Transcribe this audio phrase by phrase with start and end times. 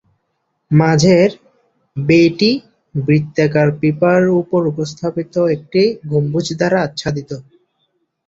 [0.71, 1.29] মাঝের
[1.95, 2.51] ‘বে’ টি
[2.95, 5.81] বৃত্তাকার পিপার উপর স্থাপিত একটি
[6.11, 7.31] গম্বুজ দ্বারা আচ্ছাদিত।